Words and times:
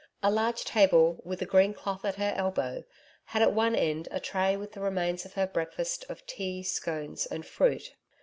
A 0.23 0.31
large 0.31 0.63
table 0.65 1.21
with 1.23 1.43
a 1.43 1.45
green 1.45 1.75
cloth, 1.75 2.03
at 2.05 2.15
her 2.15 2.33
elbow, 2.35 2.85
had 3.25 3.43
at 3.43 3.53
one 3.53 3.75
end 3.75 4.07
a 4.09 4.19
tray 4.19 4.57
with 4.57 4.71
the 4.71 4.81
remains 4.81 5.25
of 5.25 5.33
her 5.35 5.45
breakfast 5.45 6.05
of 6.09 6.25
tea, 6.25 6.63
scones 6.63 7.27
and 7.27 7.45
fruit. 7.45 7.93